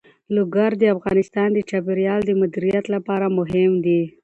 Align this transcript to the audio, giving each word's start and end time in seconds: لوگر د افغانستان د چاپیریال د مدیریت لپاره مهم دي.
لوگر 0.35 0.71
د 0.81 0.83
افغانستان 0.95 1.49
د 1.53 1.59
چاپیریال 1.69 2.21
د 2.25 2.31
مدیریت 2.41 2.85
لپاره 2.95 3.25
مهم 3.37 3.71
دي. 3.85 4.01